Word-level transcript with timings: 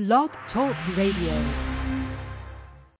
Blog 0.00 0.30
Talk 0.50 0.74
Radio. 0.96 1.69